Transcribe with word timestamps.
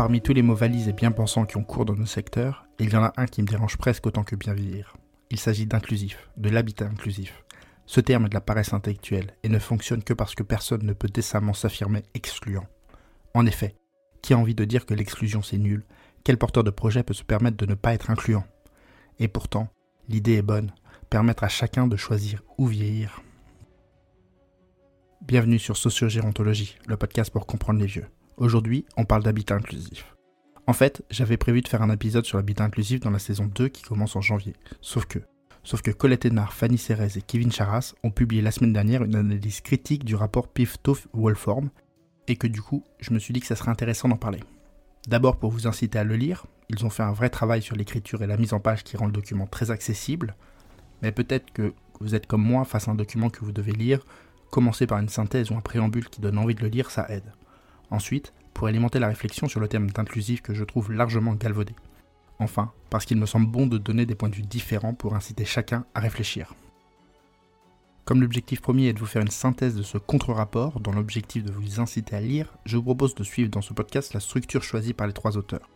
Parmi 0.00 0.22
tous 0.22 0.32
les 0.32 0.40
mots 0.40 0.54
valises 0.54 0.88
et 0.88 0.94
bien 0.94 1.12
pensants 1.12 1.44
qui 1.44 1.58
ont 1.58 1.62
cours 1.62 1.84
dans 1.84 1.94
nos 1.94 2.06
secteurs, 2.06 2.64
il 2.78 2.88
y 2.88 2.96
en 2.96 3.02
a 3.02 3.12
un 3.18 3.26
qui 3.26 3.42
me 3.42 3.46
dérange 3.46 3.76
presque 3.76 4.06
autant 4.06 4.24
que 4.24 4.34
bien 4.34 4.54
vieillir. 4.54 4.96
Il 5.28 5.38
s'agit 5.38 5.66
d'inclusif, 5.66 6.30
de 6.38 6.48
l'habitat 6.48 6.86
inclusif. 6.86 7.44
Ce 7.84 8.00
terme 8.00 8.24
est 8.24 8.28
de 8.30 8.34
la 8.34 8.40
paresse 8.40 8.72
intellectuelle 8.72 9.36
et 9.42 9.50
ne 9.50 9.58
fonctionne 9.58 10.02
que 10.02 10.14
parce 10.14 10.34
que 10.34 10.42
personne 10.42 10.86
ne 10.86 10.94
peut 10.94 11.10
décemment 11.10 11.52
s'affirmer 11.52 12.02
excluant. 12.14 12.64
En 13.34 13.44
effet, 13.44 13.74
qui 14.22 14.32
a 14.32 14.38
envie 14.38 14.54
de 14.54 14.64
dire 14.64 14.86
que 14.86 14.94
l'exclusion 14.94 15.42
c'est 15.42 15.58
nul? 15.58 15.84
Quel 16.24 16.38
porteur 16.38 16.64
de 16.64 16.70
projet 16.70 17.02
peut 17.02 17.12
se 17.12 17.22
permettre 17.22 17.58
de 17.58 17.66
ne 17.66 17.74
pas 17.74 17.92
être 17.92 18.10
incluant? 18.10 18.46
Et 19.18 19.28
pourtant, 19.28 19.68
l'idée 20.08 20.36
est 20.36 20.42
bonne, 20.42 20.72
permettre 21.10 21.44
à 21.44 21.50
chacun 21.50 21.86
de 21.86 21.96
choisir 21.98 22.42
où 22.56 22.64
vieillir. 22.68 23.20
Bienvenue 25.20 25.58
sur 25.58 25.76
Sociogérontologie, 25.76 26.78
le 26.86 26.96
podcast 26.96 27.30
pour 27.30 27.44
comprendre 27.44 27.80
les 27.80 27.86
vieux. 27.86 28.06
Aujourd'hui, 28.40 28.86
on 28.96 29.04
parle 29.04 29.22
d'habitat 29.22 29.56
inclusif. 29.56 30.16
En 30.66 30.72
fait, 30.72 31.04
j'avais 31.10 31.36
prévu 31.36 31.60
de 31.60 31.68
faire 31.68 31.82
un 31.82 31.90
épisode 31.90 32.24
sur 32.24 32.38
l'habitat 32.38 32.64
inclusif 32.64 32.98
dans 32.98 33.10
la 33.10 33.18
saison 33.18 33.44
2 33.54 33.68
qui 33.68 33.82
commence 33.82 34.16
en 34.16 34.22
janvier. 34.22 34.54
Sauf 34.80 35.04
que, 35.04 35.18
sauf 35.62 35.82
que 35.82 35.90
Colette 35.90 36.24
Hénard, 36.24 36.54
Fanny 36.54 36.78
Cérez 36.78 37.18
et 37.18 37.20
Kevin 37.20 37.52
Charas 37.52 37.92
ont 38.02 38.10
publié 38.10 38.40
la 38.40 38.50
semaine 38.50 38.72
dernière 38.72 39.04
une 39.04 39.14
analyse 39.14 39.60
critique 39.60 40.06
du 40.06 40.14
rapport 40.14 40.48
PIF-TOF-Wolform 40.48 41.68
et 42.28 42.36
que 42.36 42.46
du 42.46 42.62
coup, 42.62 42.82
je 42.98 43.12
me 43.12 43.18
suis 43.18 43.34
dit 43.34 43.40
que 43.40 43.46
ça 43.46 43.56
serait 43.56 43.72
intéressant 43.72 44.08
d'en 44.08 44.16
parler. 44.16 44.40
D'abord 45.06 45.36
pour 45.36 45.50
vous 45.50 45.66
inciter 45.66 45.98
à 45.98 46.04
le 46.04 46.16
lire, 46.16 46.46
ils 46.70 46.86
ont 46.86 46.90
fait 46.90 47.02
un 47.02 47.12
vrai 47.12 47.28
travail 47.28 47.60
sur 47.60 47.76
l'écriture 47.76 48.22
et 48.22 48.26
la 48.26 48.38
mise 48.38 48.54
en 48.54 48.60
page 48.60 48.84
qui 48.84 48.96
rend 48.96 49.04
le 49.04 49.12
document 49.12 49.48
très 49.48 49.70
accessible, 49.70 50.34
mais 51.02 51.12
peut-être 51.12 51.52
que 51.52 51.74
vous 52.00 52.14
êtes 52.14 52.26
comme 52.26 52.42
moi 52.42 52.64
face 52.64 52.88
à 52.88 52.92
un 52.92 52.94
document 52.94 53.28
que 53.28 53.44
vous 53.44 53.52
devez 53.52 53.72
lire, 53.72 54.02
commencer 54.50 54.86
par 54.86 54.98
une 54.98 55.10
synthèse 55.10 55.50
ou 55.50 55.56
un 55.56 55.60
préambule 55.60 56.08
qui 56.08 56.22
donne 56.22 56.38
envie 56.38 56.54
de 56.54 56.62
le 56.62 56.68
lire, 56.68 56.90
ça 56.90 57.04
aide. 57.10 57.34
Ensuite, 57.90 58.32
pour 58.54 58.66
alimenter 58.66 58.98
la 58.98 59.08
réflexion 59.08 59.48
sur 59.48 59.60
le 59.60 59.68
terme 59.68 59.90
d'inclusif 59.90 60.42
que 60.42 60.54
je 60.54 60.64
trouve 60.64 60.92
largement 60.92 61.34
galvaudé. 61.34 61.74
Enfin, 62.38 62.72
parce 62.88 63.04
qu'il 63.04 63.18
me 63.18 63.26
semble 63.26 63.50
bon 63.50 63.66
de 63.66 63.78
donner 63.78 64.06
des 64.06 64.14
points 64.14 64.28
de 64.28 64.34
vue 64.34 64.42
différents 64.42 64.94
pour 64.94 65.14
inciter 65.14 65.44
chacun 65.44 65.84
à 65.94 66.00
réfléchir. 66.00 66.54
Comme 68.04 68.22
l'objectif 68.22 68.60
premier 68.60 68.88
est 68.88 68.92
de 68.92 68.98
vous 68.98 69.06
faire 69.06 69.22
une 69.22 69.28
synthèse 69.28 69.76
de 69.76 69.82
ce 69.82 69.98
contre-rapport, 69.98 70.80
dans 70.80 70.92
l'objectif 70.92 71.44
de 71.44 71.52
vous 71.52 71.80
inciter 71.80 72.16
à 72.16 72.20
lire, 72.20 72.56
je 72.64 72.76
vous 72.76 72.82
propose 72.82 73.14
de 73.14 73.22
suivre 73.22 73.50
dans 73.50 73.60
ce 73.60 73.72
podcast 73.72 74.14
la 74.14 74.20
structure 74.20 74.62
choisie 74.62 74.94
par 74.94 75.06
les 75.06 75.12
trois 75.12 75.36
auteurs. 75.36 75.68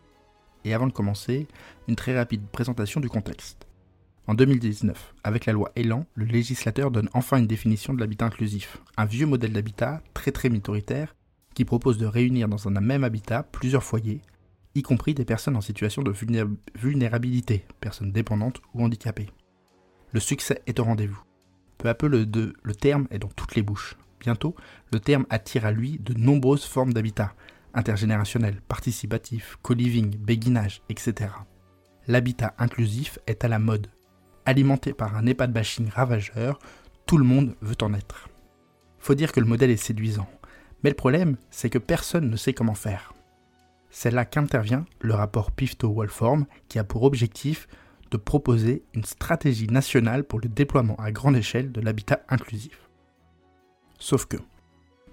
Et 0.65 0.73
avant 0.75 0.87
de 0.87 0.92
commencer, 0.92 1.47
une 1.87 1.97
très 1.97 2.17
rapide 2.17 2.47
présentation 2.51 3.01
du 3.01 3.09
contexte. 3.09 3.67
En 4.27 4.33
2019, 4.33 5.15
avec 5.23 5.45
la 5.45 5.53
loi 5.53 5.70
Elan, 5.77 6.07
le 6.15 6.25
législateur 6.25 6.91
donne 6.91 7.11
enfin 7.12 7.37
une 7.37 7.47
définition 7.47 7.92
de 7.92 8.01
l'habitat 8.01 8.25
inclusif, 8.25 8.79
un 8.97 9.05
vieux 9.05 9.27
modèle 9.27 9.53
d'habitat 9.53 10.03
très 10.15 10.33
très 10.33 10.48
minoritaire 10.48 11.15
qui 11.55 11.65
propose 11.65 11.99
de 11.99 12.07
réunir 12.07 12.49
dans 12.49 12.69
un 12.69 12.81
même 12.81 13.05
habitat 13.05 13.43
plusieurs 13.43 13.85
foyers, 13.85 14.21
y 14.75 14.83
compris 14.83 15.15
des 15.15 15.25
personnes 15.25 15.57
en 15.57 15.61
situation 15.61 16.03
de 16.03 16.13
vulnérabilité, 16.75 17.65
personnes 17.81 18.13
dépendantes 18.13 18.61
ou 18.75 18.85
handicapées. 18.85 19.31
Le 20.13 20.21
succès 20.21 20.63
est 20.67 20.79
au 20.81 20.85
rendez-vous. 20.85 21.23
Peu 21.79 21.89
à 21.89 21.95
peu, 21.95 22.09
le, 22.09 22.25
terme 22.75 23.07
est 23.11 23.19
dans 23.19 23.29
toutes 23.29 23.55
les 23.55 23.63
bouches. 23.63 23.97
Bientôt, 24.21 24.55
le 24.93 25.01
terme 25.01 25.27
attire 25.29 25.67
à 25.67 25.73
lui 25.73 25.99
de 25.99 26.15
nombreuses 26.15 26.65
formes 26.65 26.93
d'habitat, 26.93 27.35
intergénérationnel, 27.75 28.61
participatif, 28.69 29.59
co-living, 29.63 30.17
béguinage, 30.17 30.83
etc. 30.89 31.31
L'habitat 32.07 32.55
inclusif 32.59 33.19
est 33.27 33.45
à 33.45 33.49
la 33.49 33.59
mode. 33.59 33.89
Alimenté 34.47 34.93
par 34.93 35.17
un 35.17 35.27
EHPAD 35.27 35.53
bashing 35.53 35.89
ravageur, 35.89 36.59
tout 37.07 37.19
le 37.19 37.25
monde 37.25 37.55
veut 37.61 37.77
en 37.83 37.95
être. 37.95 38.29
Faut 38.99 39.15
dire 39.15 39.33
que 39.33 39.41
le 39.41 39.47
modèle 39.47 39.71
est 39.71 39.77
séduisant. 39.77 40.29
Mais 40.85 40.91
le 40.91 40.97
problème, 40.97 41.39
c'est 41.51 41.71
que 41.71 41.79
personne 41.79 42.29
ne 42.29 42.37
sait 42.37 42.53
comment 42.53 42.75
faire. 42.75 43.15
C'est 43.91 44.11
là 44.11 44.27
qu'intervient 44.27 44.85
le 45.01 45.15
rapport 45.15 45.51
Pifto-Wolform 45.51 46.45
qui 46.69 46.79
a 46.79 46.85
pour 46.85 47.05
objectif 47.05 47.67
de 48.11 48.19
proposer 48.19 48.85
une 48.92 49.05
stratégie 49.05 49.67
nationale 49.67 50.25
pour 50.25 50.41
le 50.41 50.48
déploiement 50.48 50.97
à 50.97 51.11
grande 51.11 51.36
échelle 51.36 51.73
de 51.73 51.81
l'habitat 51.81 52.20
inclusif. 52.29 52.91
Sauf 53.98 54.27
que, 54.27 54.36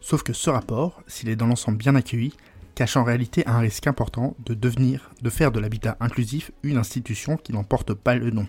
sauf 0.01 0.23
que 0.23 0.34
ce 0.34 0.50
rapport, 0.50 1.01
s'il 1.07 1.29
est 1.29 1.38
dans 1.38 1.47
l'ensemble 1.47 1.78
bien 1.78 1.95
accueilli, 1.95 2.35
cache 2.75 2.97
en 2.97 3.06
réalité 3.06 3.47
un 3.47 3.59
risque 3.59 3.88
important 3.88 4.35
de 4.45 4.53
devenir, 4.53 5.12
de 5.22 5.29
faire 5.29 5.53
de 5.53 5.59
l'habitat 5.59 5.95
inclusif 6.01 6.51
une 6.63 6.78
institution 6.78 7.38
qui 7.38 7.53
n'en 7.53 7.63
porte 7.63 7.94
pas 7.94 8.16
le 8.16 8.31
nom. 8.31 8.47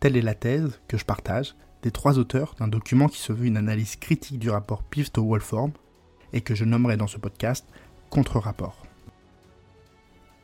Telle 0.00 0.16
est 0.16 0.22
la 0.22 0.34
thèse 0.34 0.80
que 0.88 0.96
je 0.96 1.04
partage 1.04 1.54
des 1.82 1.90
trois 1.90 2.18
auteurs 2.18 2.54
d'un 2.58 2.68
document 2.68 3.08
qui 3.08 3.18
se 3.18 3.34
veut 3.34 3.46
une 3.46 3.58
analyse 3.58 3.96
critique 3.96 4.38
du 4.38 4.48
rapport 4.48 4.82
Pifto-Wolform 4.84 5.72
et 6.34 6.42
que 6.42 6.54
je 6.54 6.64
nommerai 6.64 6.98
dans 6.98 7.06
ce 7.06 7.16
podcast 7.16 7.66
contre-rapport. 8.10 8.82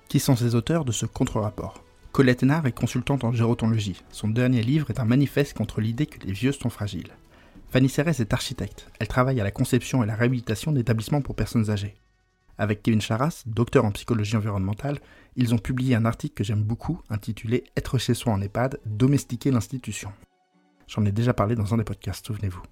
Qui 0.09 0.19
sont 0.19 0.37
ces 0.37 0.55
auteurs 0.55 0.87
de 0.87 0.93
ce 0.93 1.05
contre-rapport? 1.05 1.85
Colette 2.13 2.43
Nard 2.43 2.67
est 2.67 2.73
consultante 2.73 3.23
en 3.23 3.33
gérotologie. 3.33 4.03
Son 4.11 4.29
dernier 4.29 4.63
livre 4.63 4.91
est 4.91 4.99
un 4.99 5.05
manifeste 5.05 5.57
contre 5.57 5.81
l'idée 5.81 6.07
que 6.07 6.27
les 6.27 6.33
vieux 6.33 6.53
sont 6.53 6.71
fragiles. 6.71 7.13
Fanny 7.69 7.89
Cérès 7.89 8.19
est 8.19 8.33
architecte. 8.33 8.89
Elle 8.99 9.07
travaille 9.07 9.41
à 9.41 9.45
la 9.45 9.53
conception 9.53 10.03
et 10.03 10.07
la 10.07 10.17
réhabilitation 10.17 10.73
d'établissements 10.73 11.21
pour 11.21 11.37
personnes 11.37 11.71
âgées. 11.71 11.95
Avec 12.59 12.83
Kevin 12.83 13.01
Charas, 13.01 13.45
docteur 13.47 13.85
en 13.85 13.93
psychologie 13.93 14.37
environnementale, 14.37 14.99
ils 15.37 15.55
ont 15.55 15.59
publié 15.59 15.95
un 15.95 16.05
article 16.05 16.35
que 16.35 16.45
j'aime 16.45 16.65
beaucoup 16.65 17.01
intitulé 17.09 17.65
Être 17.77 17.99
chez 17.99 18.15
soi 18.15 18.33
en 18.33 18.41
EHPAD, 18.41 18.81
domestiquer 18.87 19.53
l'institution. 19.53 20.13
J'en 20.89 21.05
ai 21.05 21.13
déjà 21.13 21.33
parlé 21.33 21.55
dans 21.55 21.73
un 21.73 21.79
des 21.79 21.85
podcasts, 21.85 22.27
souvenez-vous. 22.27 22.63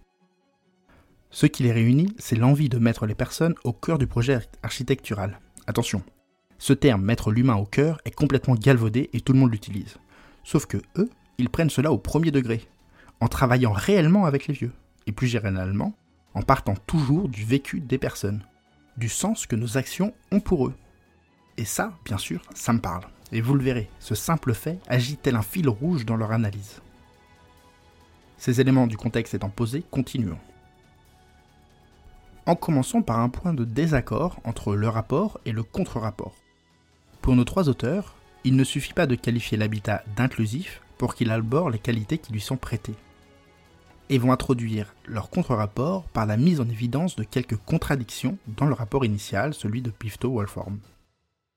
Ce 1.30 1.46
qui 1.46 1.62
les 1.62 1.72
réunit, 1.72 2.14
c'est 2.18 2.36
l'envie 2.36 2.68
de 2.68 2.78
mettre 2.78 3.06
les 3.06 3.14
personnes 3.14 3.54
au 3.64 3.72
cœur 3.72 3.98
du 3.98 4.06
projet 4.06 4.40
architectural. 4.62 5.40
Attention, 5.66 6.02
ce 6.58 6.72
terme 6.72 7.02
mettre 7.02 7.30
l'humain 7.30 7.56
au 7.56 7.66
cœur 7.66 8.00
est 8.04 8.14
complètement 8.14 8.54
galvaudé 8.54 9.10
et 9.12 9.20
tout 9.20 9.34
le 9.34 9.38
monde 9.38 9.52
l'utilise. 9.52 9.96
Sauf 10.42 10.64
que 10.66 10.78
eux, 10.96 11.10
ils 11.36 11.50
prennent 11.50 11.70
cela 11.70 11.92
au 11.92 11.98
premier 11.98 12.30
degré, 12.30 12.66
en 13.20 13.28
travaillant 13.28 13.72
réellement 13.72 14.24
avec 14.24 14.46
les 14.46 14.54
vieux, 14.54 14.72
et 15.06 15.12
plus 15.12 15.26
généralement, 15.26 15.92
en 16.34 16.42
partant 16.42 16.74
toujours 16.86 17.28
du 17.28 17.44
vécu 17.44 17.80
des 17.80 17.98
personnes, 17.98 18.42
du 18.96 19.08
sens 19.08 19.46
que 19.46 19.56
nos 19.56 19.76
actions 19.76 20.14
ont 20.32 20.40
pour 20.40 20.66
eux. 20.66 20.74
Et 21.58 21.66
ça, 21.66 21.92
bien 22.04 22.18
sûr, 22.18 22.40
ça 22.54 22.72
me 22.72 22.80
parle. 22.80 23.04
Et 23.32 23.42
vous 23.42 23.54
le 23.54 23.62
verrez, 23.62 23.90
ce 23.98 24.14
simple 24.14 24.54
fait 24.54 24.78
agit 24.88 25.18
tel 25.18 25.36
un 25.36 25.42
fil 25.42 25.68
rouge 25.68 26.06
dans 26.06 26.16
leur 26.16 26.32
analyse. 26.32 26.80
Ces 28.38 28.60
éléments 28.60 28.86
du 28.86 28.96
contexte 28.96 29.34
étant 29.34 29.50
posés, 29.50 29.84
continuons 29.90 30.38
en 32.48 32.56
commençant 32.56 33.02
par 33.02 33.20
un 33.20 33.28
point 33.28 33.52
de 33.52 33.66
désaccord 33.66 34.40
entre 34.42 34.74
le 34.74 34.88
rapport 34.88 35.38
et 35.44 35.52
le 35.52 35.62
contre-rapport. 35.62 36.34
Pour 37.20 37.36
nos 37.36 37.44
trois 37.44 37.68
auteurs, 37.68 38.14
il 38.42 38.56
ne 38.56 38.64
suffit 38.64 38.94
pas 38.94 39.06
de 39.06 39.16
qualifier 39.16 39.58
l'habitat 39.58 40.02
d'inclusif 40.16 40.80
pour 40.96 41.14
qu'il 41.14 41.30
albore 41.30 41.68
les 41.68 41.78
qualités 41.78 42.16
qui 42.16 42.32
lui 42.32 42.40
sont 42.40 42.56
prêtées. 42.56 42.94
Et 44.08 44.16
vont 44.16 44.32
introduire 44.32 44.94
leur 45.04 45.28
contre-rapport 45.28 46.04
par 46.04 46.24
la 46.24 46.38
mise 46.38 46.58
en 46.58 46.68
évidence 46.70 47.16
de 47.16 47.22
quelques 47.22 47.58
contradictions 47.58 48.38
dans 48.46 48.64
le 48.64 48.72
rapport 48.72 49.04
initial, 49.04 49.52
celui 49.52 49.82
de 49.82 49.90
Pifto-Wolform. 49.90 50.78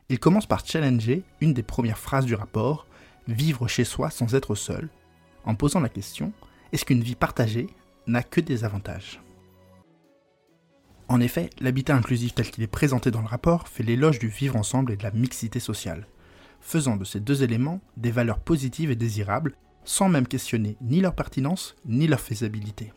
Ils 0.10 0.20
commencent 0.20 0.46
par 0.46 0.66
challenger 0.66 1.24
une 1.40 1.54
des 1.54 1.64
premières 1.64 2.00
phrases 2.00 2.26
du 2.26 2.36
rapport, 2.36 2.86
Vivre 3.28 3.68
chez 3.68 3.86
soi 3.86 4.10
sans 4.10 4.36
être 4.36 4.56
seul, 4.56 4.90
en 5.46 5.56
posant 5.56 5.80
la 5.80 5.90
question 5.90 6.34
est-ce 6.74 6.84
qu'une 6.84 7.04
vie 7.04 7.16
partagée 7.16 7.68
n'a 8.08 8.24
que 8.24 8.42
des 8.42 8.66
avantages? 8.66 9.22
En 11.08 11.20
effet, 11.20 11.50
l'habitat 11.60 11.96
inclusif 11.96 12.34
tel 12.34 12.50
qu'il 12.50 12.64
est 12.64 12.68
présenté 12.68 13.12
dans 13.12 13.22
le 13.22 13.28
rapport 13.28 13.68
fait 13.68 13.84
l'éloge 13.84 14.20
du 14.20 14.30
vivre 14.30 14.56
ensemble 14.56 14.92
et 14.92 14.98
de 14.98 15.04
la 15.04 15.12
mixité 15.12 15.60
sociale, 15.60 16.08
faisant 16.62 16.96
de 16.96 17.06
ces 17.06 17.20
deux 17.20 17.44
éléments 17.44 17.82
des 17.98 18.12
valeurs 18.12 18.40
positives 18.40 18.92
et 18.92 18.96
désirables, 18.96 19.56
sans 19.84 20.10
même 20.10 20.28
questionner 20.28 20.78
ni 20.82 21.02
leur 21.02 21.16
pertinence 21.16 21.76
ni 21.86 22.08
leur 22.08 22.20
faisabilité. 22.20 22.94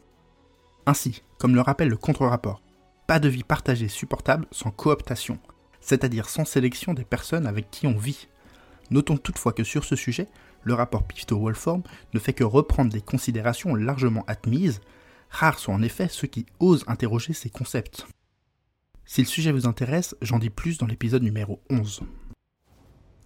Ainsi, 0.86 1.22
comme 1.38 1.54
le 1.54 1.60
rappelle 1.60 1.88
le 1.88 1.96
contre-rapport, 1.96 2.62
pas 3.06 3.18
de 3.18 3.28
vie 3.28 3.42
partagée 3.42 3.88
supportable 3.88 4.46
sans 4.50 4.70
cooptation, 4.70 5.38
c'est-à-dire 5.80 6.28
sans 6.28 6.44
sélection 6.44 6.94
des 6.94 7.04
personnes 7.04 7.46
avec 7.46 7.70
qui 7.70 7.86
on 7.86 7.96
vit. 7.96 8.28
Notons 8.90 9.16
toutefois 9.16 9.52
que 9.52 9.64
sur 9.64 9.84
ce 9.84 9.96
sujet, 9.96 10.28
le 10.62 10.74
rapport 10.74 11.04
Pifto-Wolform 11.04 11.82
ne 12.12 12.18
fait 12.18 12.32
que 12.32 12.44
reprendre 12.44 12.92
des 12.92 13.00
considérations 13.00 13.74
largement 13.74 14.24
admises, 14.26 14.80
Rares 15.30 15.58
sont 15.58 15.72
en 15.72 15.82
effet 15.82 16.08
ceux 16.08 16.28
qui 16.28 16.46
osent 16.60 16.84
interroger 16.86 17.32
ces 17.32 17.50
concepts. 17.50 18.06
Si 19.04 19.20
le 19.20 19.26
sujet 19.26 19.52
vous 19.52 19.66
intéresse, 19.66 20.16
j'en 20.22 20.38
dis 20.38 20.50
plus 20.50 20.78
dans 20.78 20.86
l'épisode 20.86 21.22
numéro 21.22 21.60
11. 21.70 22.02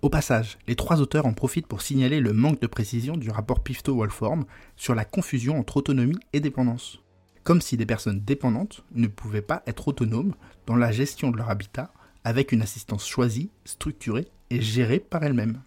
Au 0.01 0.11
passage, 0.11 0.59
les 0.69 0.77
trois 0.77 1.01
auteurs 1.01 1.27
en 1.27 1.33
profitent 1.33 1.67
pour 1.67 1.83
signaler 1.83 2.21
le 2.21 2.33
manque 2.33 2.61
de 2.61 2.67
précision 2.67 3.17
du 3.17 3.31
rapport 3.31 3.63
Pifto-Wolform 3.63 4.45
sur 4.77 4.95
la 4.95 5.05
confusion 5.05 5.59
entre 5.59 5.79
autonomie 5.79 6.19
et 6.33 6.41
dépendance. 6.41 7.01
Comme 7.43 7.61
si 7.61 7.77
des 7.77 7.87
personnes 7.87 8.21
dépendantes 8.21 8.85
ne 8.93 9.09
pouvaient 9.09 9.43
pas 9.43 9.63
être 9.67 9.89
autonomes 9.89 10.35
dans 10.67 10.77
la 10.77 10.93
gestion 10.93 11.31
de 11.31 11.37
leur 11.37 11.51
habitat 11.51 11.93
avec 12.23 12.53
une 12.53 12.63
assistance 12.63 13.07
choisie, 13.07 13.51
structurée 13.65 14.29
et 14.51 14.61
gérée 14.61 15.01
par 15.01 15.25
elles-mêmes. 15.25 15.63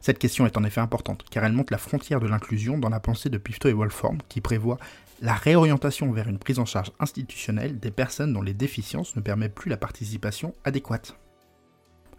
Cette 0.00 0.18
question 0.18 0.44
est 0.44 0.58
en 0.58 0.64
effet 0.64 0.82
importante, 0.82 1.24
car 1.30 1.44
elle 1.44 1.52
montre 1.52 1.72
la 1.72 1.78
frontière 1.78 2.20
de 2.20 2.26
l'inclusion 2.26 2.76
dans 2.76 2.90
la 2.90 3.00
pensée 3.00 3.30
de 3.30 3.38
Pifto 3.38 3.70
et 3.70 3.72
Wolform, 3.72 4.18
qui 4.28 4.42
prévoit 4.42 4.78
la 5.22 5.34
réorientation 5.34 6.10
vers 6.12 6.28
une 6.28 6.38
prise 6.38 6.58
en 6.58 6.64
charge 6.64 6.92
institutionnelle 6.98 7.78
des 7.78 7.90
personnes 7.90 8.32
dont 8.32 8.42
les 8.42 8.54
déficiences 8.54 9.16
ne 9.16 9.20
permettent 9.20 9.54
plus 9.54 9.70
la 9.70 9.76
participation 9.76 10.54
adéquate. 10.64 11.16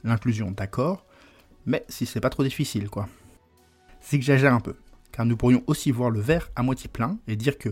L'inclusion, 0.04 0.52
d'accord, 0.52 1.06
mais 1.66 1.84
si 1.90 2.06
c'est 2.06 2.22
pas 2.22 2.30
trop 2.30 2.44
difficile, 2.44 2.90
quoi. 2.90 3.08
C'est 4.00 4.20
que 4.20 4.46
un 4.46 4.60
peu, 4.60 4.76
car 5.12 5.26
nous 5.26 5.36
pourrions 5.38 5.64
aussi 5.68 5.92
voir 5.92 6.12
le 6.12 6.20
verre 6.20 6.52
à 6.56 6.64
moitié 6.64 6.90
plein 6.90 7.18
et 7.28 7.36
dire 7.36 7.58
que, 7.58 7.70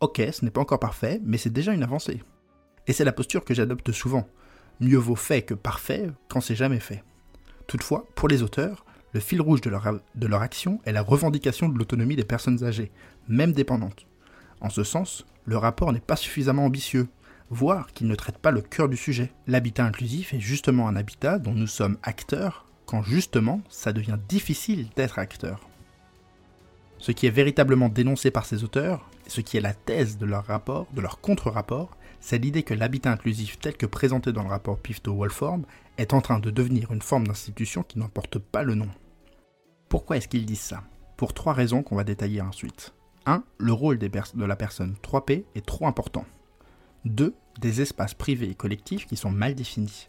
ok, 0.00 0.22
ce 0.32 0.44
n'est 0.44 0.50
pas 0.50 0.60
encore 0.60 0.80
parfait, 0.80 1.20
mais 1.22 1.38
c'est 1.38 1.52
déjà 1.52 1.72
une 1.72 1.82
avancée. 1.82 2.22
Et 2.86 2.92
c'est 2.92 3.04
la 3.04 3.12
posture 3.12 3.44
que 3.44 3.54
j'adopte 3.54 3.92
souvent. 3.92 4.26
Mieux 4.80 4.98
vaut 4.98 5.16
fait 5.16 5.42
que 5.42 5.54
parfait 5.54 6.10
quand 6.28 6.40
c'est 6.40 6.54
jamais 6.54 6.80
fait. 6.80 7.02
Toutefois, 7.66 8.06
pour 8.14 8.28
les 8.28 8.42
auteurs, 8.42 8.84
le 9.12 9.20
fil 9.20 9.40
rouge 9.40 9.60
de 9.60 9.70
leur, 9.70 10.00
de 10.14 10.26
leur 10.26 10.42
action 10.42 10.80
est 10.84 10.92
la 10.92 11.02
revendication 11.02 11.68
de 11.68 11.78
l'autonomie 11.78 12.16
des 12.16 12.24
personnes 12.24 12.64
âgées, 12.64 12.92
même 13.28 13.52
dépendantes. 13.52 14.06
En 14.60 14.70
ce 14.70 14.84
sens, 14.84 15.26
le 15.44 15.56
rapport 15.56 15.92
n'est 15.92 16.00
pas 16.00 16.16
suffisamment 16.16 16.64
ambitieux, 16.64 17.08
voire 17.50 17.92
qu'il 17.92 18.06
ne 18.06 18.14
traite 18.14 18.38
pas 18.38 18.50
le 18.50 18.62
cœur 18.62 18.88
du 18.88 18.96
sujet. 18.96 19.32
L'habitat 19.46 19.84
inclusif 19.84 20.34
est 20.34 20.40
justement 20.40 20.88
un 20.88 20.96
habitat 20.96 21.38
dont 21.38 21.54
nous 21.54 21.66
sommes 21.66 21.98
acteurs, 22.02 22.66
quand 22.86 23.02
justement 23.02 23.60
ça 23.68 23.92
devient 23.92 24.18
difficile 24.28 24.88
d'être 24.96 25.18
acteur. 25.18 25.68
Ce 26.98 27.12
qui 27.12 27.26
est 27.26 27.30
véritablement 27.30 27.88
dénoncé 27.88 28.30
par 28.30 28.46
ces 28.46 28.64
auteurs, 28.64 29.08
ce 29.26 29.40
qui 29.40 29.56
est 29.56 29.60
la 29.60 29.74
thèse 29.74 30.18
de 30.18 30.26
leur 30.26 30.46
rapport, 30.46 30.86
de 30.92 31.00
leur 31.00 31.20
contre-rapport, 31.20 31.96
c'est 32.20 32.38
l'idée 32.38 32.62
que 32.62 32.74
l'habitat 32.74 33.12
inclusif 33.12 33.58
tel 33.58 33.76
que 33.76 33.86
présenté 33.86 34.32
dans 34.32 34.42
le 34.42 34.48
rapport 34.48 34.78
Pifto-Wolform 34.78 35.64
est 35.98 36.14
en 36.14 36.20
train 36.20 36.40
de 36.40 36.50
devenir 36.50 36.90
une 36.92 37.02
forme 37.02 37.26
d'institution 37.26 37.82
qui 37.82 37.98
n'en 37.98 38.08
porte 38.08 38.38
pas 38.38 38.62
le 38.62 38.74
nom. 38.74 38.88
Pourquoi 39.88 40.16
est-ce 40.16 40.28
qu'ils 40.28 40.46
disent 40.46 40.60
ça? 40.60 40.82
Pour 41.16 41.34
trois 41.34 41.52
raisons 41.52 41.82
qu'on 41.82 41.96
va 41.96 42.04
détailler 42.04 42.40
ensuite. 42.40 42.95
1. 43.26 43.42
Le 43.58 43.72
rôle 43.72 43.98
de 43.98 44.44
la 44.44 44.56
personne 44.56 44.94
3P 45.02 45.44
est 45.54 45.66
trop 45.66 45.86
important. 45.86 46.24
2. 47.04 47.34
Des 47.60 47.80
espaces 47.80 48.14
privés 48.14 48.50
et 48.50 48.54
collectifs 48.54 49.06
qui 49.06 49.16
sont 49.16 49.30
mal 49.30 49.54
définis. 49.54 50.08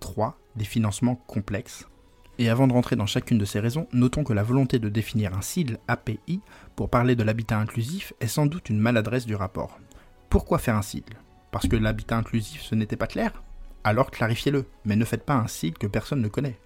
3. 0.00 0.38
Des 0.56 0.64
financements 0.64 1.16
complexes. 1.26 1.86
Et 2.38 2.50
avant 2.50 2.66
de 2.66 2.72
rentrer 2.72 2.96
dans 2.96 3.06
chacune 3.06 3.38
de 3.38 3.44
ces 3.44 3.60
raisons, 3.60 3.88
notons 3.92 4.24
que 4.24 4.32
la 4.32 4.42
volonté 4.42 4.78
de 4.78 4.88
définir 4.88 5.34
un 5.34 5.40
sigle 5.40 5.78
API 5.88 6.40
pour 6.74 6.90
parler 6.90 7.16
de 7.16 7.22
l'habitat 7.22 7.58
inclusif 7.58 8.12
est 8.20 8.26
sans 8.26 8.46
doute 8.46 8.68
une 8.68 8.78
maladresse 8.78 9.26
du 9.26 9.34
rapport. 9.34 9.78
Pourquoi 10.28 10.58
faire 10.58 10.76
un 10.76 10.82
sigle 10.82 11.16
Parce 11.50 11.66
que 11.66 11.76
l'habitat 11.76 12.18
inclusif 12.18 12.62
ce 12.62 12.74
n'était 12.74 12.96
pas 12.96 13.06
clair? 13.06 13.42
Alors 13.84 14.10
clarifiez-le, 14.10 14.66
mais 14.84 14.96
ne 14.96 15.04
faites 15.04 15.24
pas 15.24 15.36
un 15.36 15.46
sigle 15.46 15.78
que 15.78 15.86
personne 15.86 16.20
ne 16.20 16.28
connaît. 16.28 16.58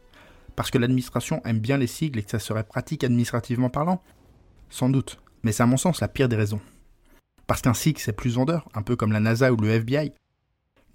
Parce 0.56 0.70
que 0.70 0.79
l'administration 0.79 1.41
aime 1.44 1.61
bien 1.61 1.76
les 1.76 1.87
sigles 1.87 2.19
et 2.19 2.23
que 2.23 2.31
ça 2.31 2.38
serait 2.38 2.64
pratique 2.64 3.05
administrativement 3.05 3.70
parlant? 3.70 4.02
Sans 4.70 4.88
doute, 4.88 5.20
mais 5.43 5.53
c'est 5.53 5.63
à 5.63 5.67
mon 5.67 5.77
sens 5.77 6.01
la 6.01 6.09
pire 6.09 6.29
des 6.29 6.37
raisons. 6.37 6.61
Parce 7.47 7.63
qu'un 7.63 7.75
sigle 7.75 8.01
c'est 8.01 8.13
plus 8.13 8.35
vendeur, 8.35 8.69
un 8.75 8.83
peu 8.83 8.97
comme 8.97 9.13
la 9.13 9.21
NASA 9.21 9.53
ou 9.53 9.57
le 9.57 9.71
FBI, 9.71 10.13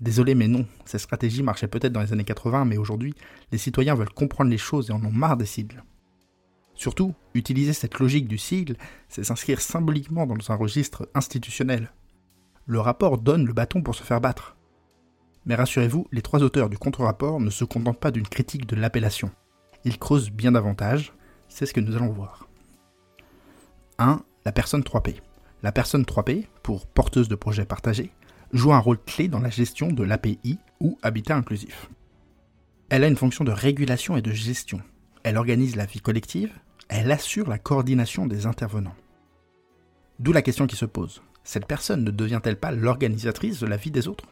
Désolé, 0.01 0.35
mais 0.35 0.47
non, 0.47 0.65
cette 0.83 1.01
stratégie 1.01 1.41
marchait 1.41 1.67
peut-être 1.67 1.93
dans 1.93 2.01
les 2.01 2.11
années 2.11 2.25
80, 2.25 2.65
mais 2.65 2.77
aujourd'hui, 2.77 3.13
les 3.51 3.57
citoyens 3.57 3.95
veulent 3.95 4.09
comprendre 4.09 4.51
les 4.51 4.57
choses 4.57 4.89
et 4.89 4.93
en 4.93 5.03
ont 5.03 5.11
marre 5.11 5.37
des 5.37 5.45
sigles. 5.45 5.83
Surtout, 6.73 7.13
utiliser 7.33 7.71
cette 7.71 7.99
logique 7.99 8.27
du 8.27 8.37
sigle, 8.37 8.75
c'est 9.07 9.23
s'inscrire 9.23 9.61
symboliquement 9.61 10.27
dans 10.27 10.35
un 10.51 10.55
registre 10.55 11.07
institutionnel. 11.13 11.93
Le 12.65 12.81
rapport 12.81 13.17
donne 13.17 13.45
le 13.45 13.53
bâton 13.53 13.81
pour 13.81 13.95
se 13.95 14.03
faire 14.03 14.19
battre. 14.19 14.57
Mais 15.45 15.55
rassurez-vous, 15.55 16.07
les 16.11 16.21
trois 16.21 16.43
auteurs 16.43 16.69
du 16.69 16.77
contre-rapport 16.77 17.39
ne 17.39 17.49
se 17.49 17.63
contentent 17.63 17.99
pas 17.99 18.11
d'une 18.11 18.27
critique 18.27 18.65
de 18.65 18.75
l'appellation. 18.75 19.31
Ils 19.85 19.99
creusent 19.99 20.31
bien 20.31 20.51
davantage, 20.51 21.13
c'est 21.47 21.65
ce 21.65 21.73
que 21.73 21.79
nous 21.79 21.95
allons 21.95 22.11
voir. 22.11 22.49
1. 23.99 24.21
La 24.45 24.51
personne 24.51 24.83
3P. 24.83 25.15
La 25.63 25.71
personne 25.71 26.03
3P, 26.03 26.45
pour 26.61 26.85
porteuse 26.85 27.27
de 27.27 27.33
projets 27.33 27.65
partagés, 27.65 28.11
joue 28.53 28.73
un 28.73 28.79
rôle 28.79 28.99
clé 29.03 29.27
dans 29.27 29.39
la 29.39 29.49
gestion 29.49 29.87
de 29.87 30.03
l'API 30.03 30.59
ou 30.79 30.99
habitat 31.01 31.35
inclusif. 31.35 31.89
Elle 32.89 33.03
a 33.03 33.07
une 33.07 33.17
fonction 33.17 33.43
de 33.43 33.51
régulation 33.51 34.17
et 34.17 34.21
de 34.21 34.31
gestion. 34.31 34.81
Elle 35.23 35.37
organise 35.37 35.75
la 35.75 35.87
vie 35.87 35.99
collective, 35.99 36.53
elle 36.89 37.11
assure 37.11 37.49
la 37.49 37.57
coordination 37.57 38.27
des 38.27 38.45
intervenants. 38.45 38.93
D'où 40.19 40.31
la 40.31 40.43
question 40.43 40.67
qui 40.67 40.75
se 40.75 40.85
pose. 40.85 41.23
Cette 41.43 41.65
personne 41.65 42.03
ne 42.03 42.11
devient-elle 42.11 42.59
pas 42.59 42.71
l'organisatrice 42.71 43.59
de 43.59 43.65
la 43.65 43.77
vie 43.77 43.89
des 43.89 44.07
autres? 44.07 44.25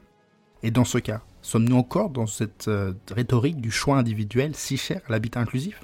Et 0.62 0.70
dans 0.70 0.86
ce 0.86 1.00
cas, 1.00 1.24
sommes-nous 1.42 1.76
encore 1.76 2.12
dans 2.12 2.28
cette 2.28 2.68
euh, 2.68 2.94
rhétorique 3.10 3.62
du 3.62 3.72
choix 3.72 3.98
individuel 3.98 4.56
si 4.56 4.78
cher 4.78 5.02
à 5.08 5.12
l'habitat 5.12 5.40
inclusif? 5.40 5.82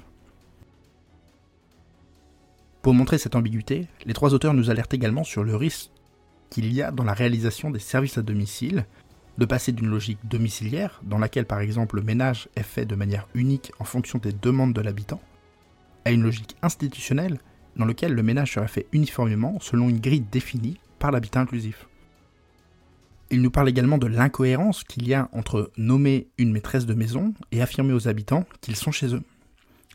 Pour 2.82 2.94
montrer 2.94 3.18
cette 3.18 3.36
ambiguïté, 3.36 3.88
les 4.06 4.14
trois 4.14 4.32
auteurs 4.32 4.54
nous 4.54 4.70
alertent 4.70 4.94
également 4.94 5.24
sur 5.24 5.44
le 5.44 5.54
risque 5.54 5.90
qu'il 6.48 6.72
y 6.72 6.80
a 6.80 6.90
dans 6.90 7.04
la 7.04 7.12
réalisation 7.12 7.70
des 7.70 7.78
services 7.78 8.16
à 8.16 8.22
domicile, 8.22 8.86
de 9.36 9.44
passer 9.44 9.72
d'une 9.72 9.88
logique 9.88 10.18
domiciliaire, 10.24 11.00
dans 11.04 11.18
laquelle 11.18 11.44
par 11.44 11.60
exemple 11.60 11.96
le 11.96 12.02
ménage 12.02 12.48
est 12.56 12.62
fait 12.62 12.86
de 12.86 12.94
manière 12.94 13.28
unique 13.34 13.72
en 13.78 13.84
fonction 13.84 14.18
des 14.18 14.32
demandes 14.32 14.72
de 14.72 14.80
l'habitant, 14.80 15.20
à 16.06 16.10
une 16.10 16.22
logique 16.22 16.56
institutionnelle, 16.62 17.38
dans 17.76 17.84
laquelle 17.84 18.14
le 18.14 18.22
ménage 18.22 18.54
serait 18.54 18.66
fait 18.66 18.86
uniformément 18.92 19.58
selon 19.60 19.88
une 19.88 20.00
grille 20.00 20.24
définie 20.32 20.80
par 20.98 21.10
l'habitat 21.10 21.40
inclusif. 21.40 21.86
Il 23.30 23.42
nous 23.42 23.50
parle 23.50 23.68
également 23.68 23.98
de 23.98 24.08
l'incohérence 24.08 24.84
qu'il 24.84 25.06
y 25.06 25.14
a 25.14 25.28
entre 25.32 25.70
nommer 25.76 26.28
une 26.36 26.50
maîtresse 26.50 26.86
de 26.86 26.94
maison 26.94 27.34
et 27.52 27.62
affirmer 27.62 27.92
aux 27.92 28.08
habitants 28.08 28.44
qu'ils 28.60 28.74
sont 28.74 28.90
chez 28.90 29.14
eux. 29.14 29.22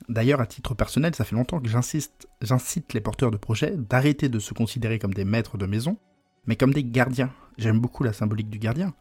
D'ailleurs, 0.10 0.42
à 0.42 0.46
titre 0.46 0.76
personnel, 0.76 1.16
ça 1.16 1.24
fait 1.24 1.36
longtemps 1.36 1.60
que 1.60 1.70
j'insiste, 1.70 2.28
j'incite 2.42 2.94
les 2.94 3.02
porteurs 3.02 3.32
de 3.32 3.38
projets 3.38 3.76
d'arrêter 3.78 4.30
de 4.30 4.40
se 4.40 4.54
considérer 4.54 5.00
comme 5.00 5.14
des 5.14 5.26
maîtres 5.26 5.58
de 5.58 5.66
maison 5.66 5.98
mais 6.48 6.56
comme 6.56 6.74
des 6.74 6.84
gardiens. 6.84 7.32
J'aime 7.58 7.80
beaucoup 7.80 8.04
la 8.04 8.14
symbolique 8.14 8.50
du 8.50 8.60
gardien, 8.60 8.94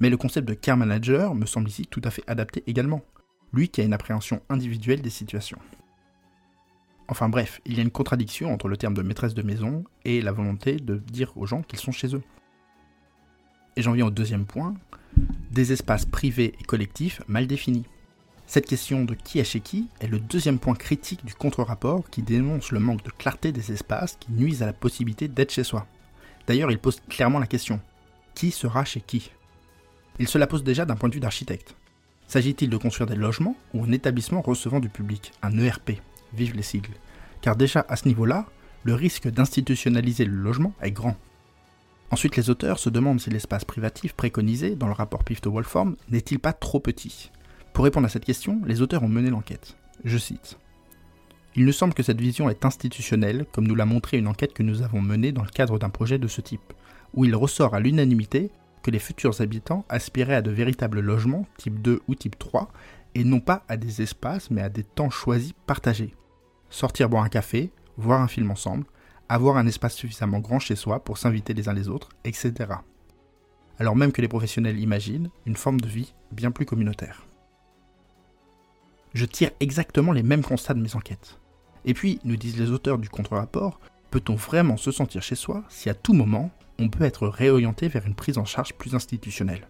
mais 0.00 0.10
le 0.10 0.16
concept 0.16 0.48
de 0.48 0.54
care 0.54 0.76
manager 0.76 1.34
me 1.34 1.46
semble 1.46 1.68
ici 1.68 1.86
tout 1.86 2.00
à 2.04 2.10
fait 2.10 2.24
adapté 2.26 2.62
également, 2.66 3.02
lui 3.52 3.68
qui 3.68 3.80
a 3.80 3.84
une 3.84 3.92
appréhension 3.92 4.42
individuelle 4.48 5.02
des 5.02 5.10
situations. 5.10 5.58
Enfin 7.08 7.28
bref, 7.28 7.60
il 7.64 7.74
y 7.74 7.78
a 7.78 7.82
une 7.82 7.90
contradiction 7.90 8.52
entre 8.52 8.68
le 8.68 8.76
terme 8.76 8.94
de 8.94 9.02
maîtresse 9.02 9.34
de 9.34 9.42
maison 9.42 9.84
et 10.04 10.20
la 10.20 10.32
volonté 10.32 10.76
de 10.76 10.96
dire 10.96 11.32
aux 11.36 11.46
gens 11.46 11.62
qu'ils 11.62 11.78
sont 11.78 11.92
chez 11.92 12.14
eux. 12.14 12.22
Et 13.76 13.82
j'en 13.82 13.92
viens 13.92 14.06
au 14.06 14.10
deuxième 14.10 14.44
point, 14.44 14.74
des 15.50 15.72
espaces 15.72 16.04
privés 16.04 16.54
et 16.60 16.64
collectifs 16.64 17.22
mal 17.28 17.46
définis. 17.46 17.86
Cette 18.48 18.66
question 18.66 19.04
de 19.04 19.12
qui 19.12 19.40
est 19.40 19.44
chez 19.44 19.60
qui 19.60 19.88
est 20.00 20.06
le 20.06 20.18
deuxième 20.18 20.58
point 20.58 20.74
critique 20.74 21.22
du 21.22 21.34
contre-rapport 21.34 22.08
qui 22.08 22.22
dénonce 22.22 22.72
le 22.72 22.80
manque 22.80 23.04
de 23.04 23.10
clarté 23.10 23.52
des 23.52 23.72
espaces 23.72 24.16
qui 24.18 24.32
nuisent 24.32 24.62
à 24.62 24.66
la 24.66 24.72
possibilité 24.72 25.28
d'être 25.28 25.52
chez 25.52 25.64
soi. 25.64 25.86
D'ailleurs, 26.46 26.70
il 26.70 26.78
pose 26.78 27.02
clairement 27.10 27.40
la 27.40 27.46
question 27.46 27.78
qui 28.34 28.50
sera 28.50 28.86
chez 28.86 29.02
qui? 29.02 29.30
Il 30.18 30.28
se 30.28 30.38
la 30.38 30.46
pose 30.46 30.64
déjà 30.64 30.86
d'un 30.86 30.96
point 30.96 31.10
de 31.10 31.14
vue 31.14 31.20
d'architecte. 31.20 31.76
S'agit-il 32.26 32.70
de 32.70 32.76
construire 32.78 33.06
des 33.06 33.16
logements 33.16 33.54
ou 33.74 33.84
un 33.84 33.92
établissement 33.92 34.40
recevant 34.40 34.80
du 34.80 34.88
public, 34.88 35.32
un 35.42 35.58
ERP 35.58 36.00
Vive 36.32 36.56
les 36.56 36.62
sigles. 36.62 36.94
Car 37.42 37.54
déjà 37.54 37.84
à 37.86 37.96
ce 37.96 38.08
niveau-là, 38.08 38.46
le 38.82 38.94
risque 38.94 39.28
d'institutionnaliser 39.28 40.24
le 40.24 40.36
logement 40.36 40.72
est 40.80 40.90
grand. 40.90 41.18
Ensuite, 42.10 42.36
les 42.36 42.48
auteurs 42.48 42.78
se 42.78 42.88
demandent 42.88 43.20
si 43.20 43.28
l'espace 43.28 43.66
privatif 43.66 44.14
préconisé 44.14 44.74
dans 44.74 44.86
le 44.86 44.94
rapport 44.94 45.22
Pifto-Wolform 45.22 45.96
n'est-il 46.08 46.38
pas 46.38 46.54
trop 46.54 46.80
petit? 46.80 47.30
Pour 47.78 47.84
répondre 47.84 48.06
à 48.06 48.08
cette 48.08 48.24
question, 48.24 48.60
les 48.66 48.82
auteurs 48.82 49.04
ont 49.04 49.08
mené 49.08 49.30
l'enquête. 49.30 49.76
Je 50.02 50.18
cite 50.18 50.58
il 51.54 51.64
nous 51.64 51.70
semble 51.70 51.94
que 51.94 52.02
cette 52.02 52.20
vision 52.20 52.50
est 52.50 52.64
institutionnelle, 52.64 53.46
comme 53.52 53.68
nous 53.68 53.76
l'a 53.76 53.86
montré 53.86 54.18
une 54.18 54.26
enquête 54.26 54.52
que 54.52 54.64
nous 54.64 54.82
avons 54.82 55.00
menée 55.00 55.30
dans 55.30 55.44
le 55.44 55.48
cadre 55.48 55.78
d'un 55.78 55.88
projet 55.88 56.18
de 56.18 56.26
ce 56.26 56.40
type, 56.40 56.72
où 57.14 57.24
il 57.24 57.36
ressort 57.36 57.76
à 57.76 57.80
l'unanimité 57.80 58.50
que 58.82 58.90
les 58.90 58.98
futurs 58.98 59.40
habitants 59.40 59.84
aspiraient 59.88 60.34
à 60.34 60.42
de 60.42 60.50
véritables 60.50 60.98
logements, 60.98 61.46
type 61.56 61.80
2 61.80 62.02
ou 62.08 62.16
type 62.16 62.36
3, 62.36 62.68
et 63.14 63.22
non 63.22 63.38
pas 63.38 63.64
à 63.68 63.76
des 63.76 64.02
espaces, 64.02 64.50
mais 64.50 64.62
à 64.62 64.68
des 64.68 64.82
temps 64.82 65.10
choisis 65.10 65.52
partagés. 65.64 66.16
Sortir 66.70 67.08
boire 67.08 67.22
un 67.22 67.28
café, 67.28 67.70
voir 67.96 68.20
un 68.20 68.28
film 68.28 68.50
ensemble, 68.50 68.86
avoir 69.28 69.56
un 69.56 69.68
espace 69.68 69.94
suffisamment 69.94 70.40
grand 70.40 70.58
chez 70.58 70.74
soi 70.74 71.04
pour 71.04 71.16
s'inviter 71.16 71.54
les 71.54 71.68
uns 71.68 71.74
les 71.74 71.88
autres, 71.88 72.08
etc. 72.24 72.54
Alors 73.78 73.94
même 73.94 74.10
que 74.10 74.20
les 74.20 74.26
professionnels 74.26 74.80
imaginent 74.80 75.30
une 75.46 75.56
forme 75.56 75.80
de 75.80 75.88
vie 75.88 76.12
bien 76.32 76.50
plus 76.50 76.66
communautaire. 76.66 77.28
Je 79.14 79.24
tire 79.24 79.50
exactement 79.60 80.12
les 80.12 80.22
mêmes 80.22 80.42
constats 80.42 80.74
de 80.74 80.80
mes 80.80 80.96
enquêtes. 80.96 81.38
Et 81.84 81.94
puis, 81.94 82.20
nous 82.24 82.36
disent 82.36 82.58
les 82.58 82.70
auteurs 82.70 82.98
du 82.98 83.08
contre-rapport, 83.08 83.80
peut-on 84.10 84.34
vraiment 84.34 84.76
se 84.76 84.90
sentir 84.90 85.22
chez 85.22 85.34
soi 85.34 85.64
si 85.68 85.88
à 85.88 85.94
tout 85.94 86.12
moment, 86.12 86.50
on 86.78 86.88
peut 86.88 87.04
être 87.04 87.26
réorienté 87.26 87.88
vers 87.88 88.06
une 88.06 88.14
prise 88.14 88.38
en 88.38 88.44
charge 88.44 88.74
plus 88.74 88.94
institutionnelle? 88.94 89.66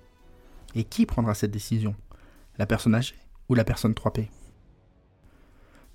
Et 0.75 0.85
qui 0.85 1.07
prendra 1.07 1.35
cette 1.35 1.51
décision? 1.51 1.95
La 2.59 2.67
personne 2.67 2.95
âgée 2.95 3.15
ou 3.49 3.55
la 3.55 3.65
personne 3.65 3.93
3P 3.93 4.29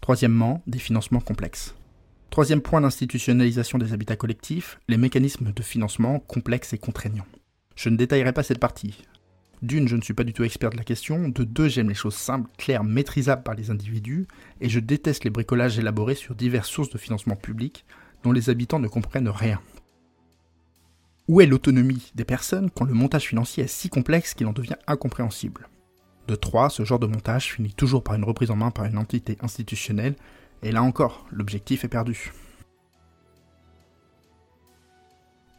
Troisièmement, 0.01 0.61
des 0.67 0.79
financements 0.79 1.21
complexes. 1.21 1.75
Troisième 2.29 2.61
point 2.61 2.81
d'institutionnalisation 2.81 3.77
des 3.77 3.93
habitats 3.93 4.15
collectifs, 4.15 4.79
les 4.87 4.97
mécanismes 4.97 5.53
de 5.53 5.61
financement 5.61 6.19
complexes 6.19 6.73
et 6.73 6.77
contraignants. 6.77 7.27
Je 7.75 7.89
ne 7.89 7.95
détaillerai 7.97 8.33
pas 8.33 8.43
cette 8.43 8.59
partie, 8.59 9.03
d'une, 9.63 9.87
je 9.87 9.95
ne 9.95 10.01
suis 10.01 10.13
pas 10.13 10.23
du 10.23 10.33
tout 10.33 10.43
expert 10.43 10.69
de 10.69 10.77
la 10.77 10.83
question. 10.83 11.29
De 11.29 11.43
deux, 11.43 11.69
j'aime 11.69 11.89
les 11.89 11.95
choses 11.95 12.15
simples, 12.15 12.49
claires, 12.57 12.83
maîtrisables 12.83 13.43
par 13.43 13.55
les 13.55 13.71
individus. 13.71 14.27
Et 14.61 14.69
je 14.69 14.79
déteste 14.79 15.23
les 15.23 15.29
bricolages 15.29 15.79
élaborés 15.79 16.15
sur 16.15 16.35
diverses 16.35 16.69
sources 16.69 16.89
de 16.89 16.97
financement 16.97 17.35
public 17.35 17.85
dont 18.23 18.31
les 18.31 18.49
habitants 18.49 18.79
ne 18.79 18.87
comprennent 18.87 19.29
rien. 19.29 19.59
Où 21.27 21.39
est 21.39 21.45
l'autonomie 21.45 22.11
des 22.15 22.25
personnes 22.25 22.69
quand 22.69 22.85
le 22.85 22.93
montage 22.93 23.27
financier 23.27 23.63
est 23.63 23.67
si 23.67 23.89
complexe 23.89 24.33
qu'il 24.33 24.47
en 24.47 24.53
devient 24.53 24.75
incompréhensible? 24.87 25.69
De 26.27 26.35
3, 26.35 26.69
ce 26.69 26.83
genre 26.83 26.99
de 26.99 27.07
montage 27.07 27.53
finit 27.53 27.73
toujours 27.73 28.03
par 28.03 28.15
une 28.15 28.23
reprise 28.23 28.51
en 28.51 28.55
main 28.55 28.71
par 28.71 28.85
une 28.85 28.97
entité 28.97 29.37
institutionnelle, 29.41 30.15
et 30.61 30.71
là 30.71 30.83
encore, 30.83 31.25
l'objectif 31.31 31.83
est 31.83 31.89
perdu. 31.89 32.31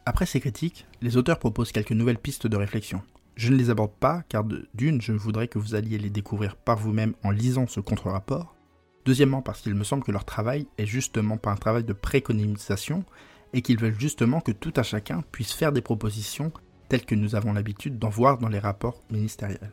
Après 0.07 0.27
ces 0.27 0.39
critiques, 0.39 0.85
les 1.01 1.17
auteurs 1.17 1.39
proposent 1.39 1.71
quelques 1.71 1.91
nouvelles 1.91 2.19
pistes 2.19 2.45
de 2.47 2.57
réflexion. 2.57 3.01
Je 3.35 3.51
ne 3.51 3.57
les 3.57 3.69
aborde 3.69 3.91
pas 3.91 4.23
car 4.29 4.45
d'une, 4.73 5.01
je 5.01 5.11
voudrais 5.11 5.47
que 5.47 5.59
vous 5.59 5.75
alliez 5.75 5.97
les 5.97 6.09
découvrir 6.09 6.55
par 6.55 6.77
vous-même 6.77 7.13
en 7.23 7.31
lisant 7.31 7.67
ce 7.67 7.81
contre-rapport. 7.81 8.55
Deuxièmement, 9.05 9.41
parce 9.41 9.61
qu'il 9.61 9.75
me 9.75 9.83
semble 9.83 10.03
que 10.03 10.11
leur 10.11 10.25
travail 10.25 10.67
est 10.77 10.85
justement 10.85 11.37
pas 11.37 11.51
un 11.51 11.57
travail 11.57 11.83
de 11.83 11.93
préconisation 11.93 13.03
et 13.53 13.61
qu'ils 13.61 13.79
veulent 13.79 13.99
justement 13.99 14.41
que 14.41 14.51
tout 14.51 14.73
à 14.75 14.83
chacun 14.83 15.21
puisse 15.31 15.53
faire 15.53 15.71
des 15.71 15.81
propositions 15.81 16.51
telles 16.89 17.05
que 17.05 17.15
nous 17.15 17.35
avons 17.35 17.53
l'habitude 17.53 17.99
d'en 17.99 18.09
voir 18.09 18.37
dans 18.37 18.49
les 18.49 18.59
rapports 18.59 19.03
ministériels. 19.11 19.71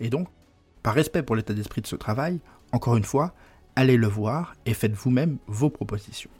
Et 0.00 0.08
donc, 0.08 0.28
par 0.82 0.94
respect 0.94 1.22
pour 1.22 1.36
l'état 1.36 1.54
d'esprit 1.54 1.80
de 1.80 1.86
ce 1.86 1.96
travail, 1.96 2.40
encore 2.72 2.96
une 2.96 3.04
fois, 3.04 3.34
allez 3.76 3.96
le 3.96 4.06
voir 4.06 4.54
et 4.66 4.74
faites 4.74 4.94
vous-même 4.94 5.38
vos 5.46 5.70
propositions. 5.70 6.30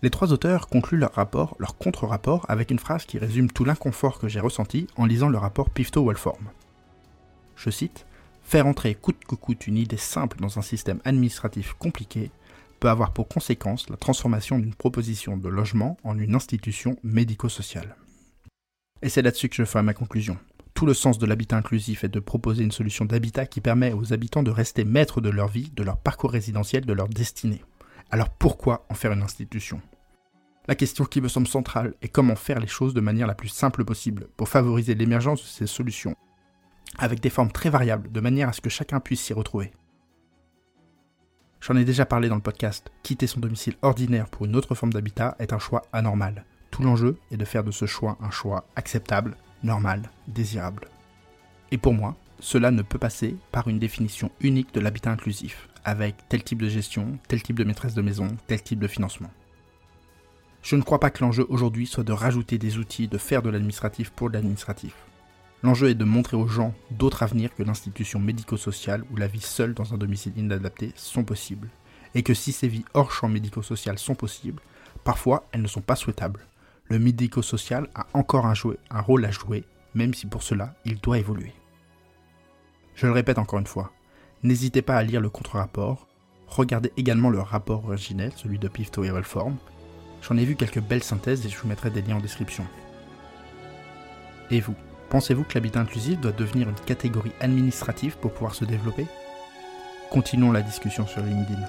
Les 0.00 0.10
trois 0.10 0.32
auteurs 0.32 0.68
concluent 0.68 0.98
leur 0.98 1.12
rapport, 1.12 1.56
leur 1.58 1.76
contre-rapport, 1.76 2.46
avec 2.48 2.70
une 2.70 2.78
phrase 2.78 3.04
qui 3.04 3.18
résume 3.18 3.50
tout 3.50 3.64
l'inconfort 3.64 4.20
que 4.20 4.28
j'ai 4.28 4.38
ressenti 4.38 4.86
en 4.96 5.06
lisant 5.06 5.28
le 5.28 5.38
rapport 5.38 5.70
Pifto-Wellform. 5.70 6.50
Je 7.56 7.70
cite 7.70 8.06
Faire 8.44 8.66
entrer 8.66 8.94
coûte 8.94 9.24
que 9.28 9.34
coûte 9.34 9.66
une 9.66 9.76
idée 9.76 9.96
simple 9.96 10.38
dans 10.40 10.58
un 10.58 10.62
système 10.62 11.00
administratif 11.04 11.74
compliqué 11.78 12.30
peut 12.78 12.88
avoir 12.88 13.12
pour 13.12 13.28
conséquence 13.28 13.90
la 13.90 13.96
transformation 13.96 14.58
d'une 14.58 14.74
proposition 14.74 15.36
de 15.36 15.48
logement 15.48 15.98
en 16.04 16.16
une 16.16 16.36
institution 16.36 16.96
médico-sociale. 17.02 17.96
Et 19.02 19.08
c'est 19.08 19.22
là-dessus 19.22 19.48
que 19.48 19.56
je 19.56 19.64
fais 19.64 19.82
ma 19.82 19.94
conclusion. 19.94 20.38
Tout 20.74 20.86
le 20.86 20.94
sens 20.94 21.18
de 21.18 21.26
l'habitat 21.26 21.56
inclusif 21.56 22.04
est 22.04 22.08
de 22.08 22.20
proposer 22.20 22.62
une 22.62 22.70
solution 22.70 23.04
d'habitat 23.04 23.46
qui 23.46 23.60
permet 23.60 23.92
aux 23.92 24.12
habitants 24.12 24.44
de 24.44 24.52
rester 24.52 24.84
maîtres 24.84 25.20
de 25.20 25.28
leur 25.28 25.48
vie, 25.48 25.72
de 25.74 25.82
leur 25.82 25.96
parcours 25.96 26.30
résidentiel, 26.30 26.86
de 26.86 26.92
leur 26.92 27.08
destinée. 27.08 27.62
Alors 28.10 28.30
pourquoi 28.30 28.86
en 28.88 28.94
faire 28.94 29.12
une 29.12 29.22
institution? 29.22 29.82
La 30.66 30.74
question 30.74 31.04
qui 31.04 31.20
me 31.20 31.28
semble 31.28 31.46
centrale 31.46 31.94
est 32.00 32.08
comment 32.08 32.36
faire 32.36 32.58
les 32.58 32.66
choses 32.66 32.94
de 32.94 33.00
manière 33.00 33.26
la 33.26 33.34
plus 33.34 33.48
simple 33.48 33.84
possible 33.84 34.28
pour 34.36 34.48
favoriser 34.48 34.94
l'émergence 34.94 35.42
de 35.42 35.46
ces 35.46 35.66
solutions, 35.66 36.16
avec 36.96 37.20
des 37.20 37.30
formes 37.30 37.52
très 37.52 37.68
variables, 37.68 38.10
de 38.10 38.20
manière 38.20 38.48
à 38.48 38.52
ce 38.52 38.62
que 38.62 38.70
chacun 38.70 39.00
puisse 39.00 39.20
s'y 39.20 39.34
retrouver. 39.34 39.72
J'en 41.60 41.76
ai 41.76 41.84
déjà 41.84 42.06
parlé 42.06 42.28
dans 42.28 42.36
le 42.36 42.40
podcast, 42.40 42.90
quitter 43.02 43.26
son 43.26 43.40
domicile 43.40 43.76
ordinaire 43.82 44.28
pour 44.28 44.46
une 44.46 44.56
autre 44.56 44.74
forme 44.74 44.92
d'habitat 44.92 45.36
est 45.38 45.52
un 45.52 45.58
choix 45.58 45.82
anormal. 45.92 46.44
Tout 46.70 46.82
l'enjeu 46.82 47.18
est 47.30 47.36
de 47.36 47.44
faire 47.44 47.64
de 47.64 47.70
ce 47.72 47.84
choix 47.84 48.16
un 48.22 48.30
choix 48.30 48.64
acceptable, 48.76 49.36
normal, 49.62 50.10
désirable. 50.28 50.88
Et 51.72 51.78
pour 51.78 51.92
moi, 51.92 52.16
cela 52.40 52.70
ne 52.70 52.82
peut 52.82 52.98
passer 52.98 53.36
par 53.52 53.68
une 53.68 53.78
définition 53.78 54.30
unique 54.40 54.72
de 54.72 54.80
l'habitat 54.80 55.10
inclusif, 55.10 55.68
avec 55.88 56.16
tel 56.28 56.42
type 56.42 56.62
de 56.62 56.68
gestion, 56.68 57.18
tel 57.28 57.42
type 57.42 57.58
de 57.58 57.64
maîtresse 57.64 57.94
de 57.94 58.02
maison, 58.02 58.28
tel 58.46 58.62
type 58.62 58.78
de 58.78 58.88
financement. 58.88 59.30
Je 60.62 60.76
ne 60.76 60.82
crois 60.82 61.00
pas 61.00 61.10
que 61.10 61.24
l'enjeu 61.24 61.46
aujourd'hui 61.48 61.86
soit 61.86 62.04
de 62.04 62.12
rajouter 62.12 62.58
des 62.58 62.78
outils, 62.78 63.08
de 63.08 63.18
faire 63.18 63.42
de 63.42 63.48
l'administratif 63.48 64.10
pour 64.10 64.28
l'administratif. 64.28 64.94
L'enjeu 65.62 65.88
est 65.88 65.94
de 65.94 66.04
montrer 66.04 66.36
aux 66.36 66.46
gens 66.46 66.74
d'autres 66.90 67.22
avenirs 67.22 67.54
que 67.54 67.62
l'institution 67.62 68.20
médico-sociale 68.20 69.02
ou 69.10 69.16
la 69.16 69.26
vie 69.26 69.40
seule 69.40 69.74
dans 69.74 69.94
un 69.94 69.98
domicile 69.98 70.34
inadapté 70.36 70.92
sont 70.94 71.24
possibles, 71.24 71.68
et 72.14 72.22
que 72.22 72.34
si 72.34 72.52
ces 72.52 72.68
vies 72.68 72.84
hors 72.94 73.10
champ 73.10 73.28
médico-social 73.28 73.98
sont 73.98 74.14
possibles, 74.14 74.62
parfois 75.04 75.48
elles 75.52 75.62
ne 75.62 75.68
sont 75.68 75.80
pas 75.80 75.96
souhaitables, 75.96 76.46
le 76.84 76.98
médico-social 76.98 77.88
a 77.94 78.06
encore 78.12 78.46
un, 78.46 78.54
un 78.90 79.00
rôle 79.00 79.24
à 79.24 79.30
jouer, 79.30 79.64
même 79.94 80.14
si 80.14 80.26
pour 80.26 80.42
cela, 80.42 80.74
il 80.84 81.00
doit 81.00 81.18
évoluer. 81.18 81.52
Je 82.94 83.06
le 83.06 83.12
répète 83.12 83.38
encore 83.38 83.58
une 83.58 83.66
fois, 83.66 83.92
n'hésitez 84.42 84.82
pas 84.82 84.96
à 84.96 85.02
lire 85.02 85.20
le 85.20 85.30
contre-rapport, 85.30 86.06
regardez 86.46 86.92
également 86.96 87.30
le 87.30 87.40
rapport 87.40 87.84
originel, 87.86 88.32
celui 88.36 88.58
de 88.58 88.68
Pifto 88.68 89.04
et 89.04 89.10
Reform. 89.10 89.56
J'en 90.22 90.36
ai 90.36 90.44
vu 90.44 90.56
quelques 90.56 90.80
belles 90.80 91.02
synthèses 91.02 91.44
et 91.46 91.48
je 91.48 91.58
vous 91.58 91.68
mettrai 91.68 91.90
des 91.90 92.02
liens 92.02 92.16
en 92.16 92.20
description. 92.20 92.64
Et 94.50 94.60
vous, 94.60 94.74
pensez-vous 95.10 95.44
que 95.44 95.54
l'habitat 95.54 95.80
inclusif 95.80 96.18
doit 96.20 96.32
devenir 96.32 96.68
une 96.68 96.74
catégorie 96.74 97.32
administrative 97.40 98.16
pour 98.16 98.32
pouvoir 98.32 98.54
se 98.54 98.64
développer? 98.64 99.06
Continuons 100.10 100.52
la 100.52 100.62
discussion 100.62 101.06
sur 101.06 101.22
LinkedIn. 101.22 101.60